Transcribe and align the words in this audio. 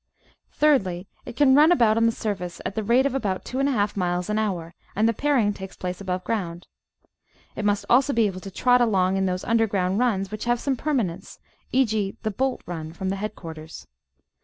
Thirdly, 0.53 1.05
it 1.27 1.35
can 1.35 1.53
run 1.53 1.71
about 1.71 1.95
on 1.95 2.07
the 2.07 2.11
surface 2.11 2.59
at 2.65 2.73
the 2.73 2.81
rate 2.81 3.05
of 3.05 3.13
about 3.13 3.45
2^ 3.45 3.95
miles 3.95 4.31
an 4.31 4.39
hour, 4.39 4.73
and 4.95 5.07
the 5.07 5.13
pairing 5.13 5.53
takes 5.53 5.77
place 5.77 6.01
above 6.01 6.23
ground. 6.23 6.65
It 7.55 7.65
must 7.65 7.85
also 7.87 8.11
be 8.11 8.25
able 8.25 8.39
to 8.39 8.49
trot 8.49 8.81
along 8.81 9.17
in 9.17 9.27
those 9.27 9.43
imderground 9.45 9.99
runs 9.99 10.31
which 10.31 10.45
have 10.45 10.59
some 10.59 10.75
per 10.75 10.95
manence, 10.95 11.37
e.g. 11.71 12.17
the 12.23 12.31
"bolt 12.31 12.63
run" 12.65 12.93
from 12.93 13.09
the 13.09 13.17
headquarters. 13.17 13.85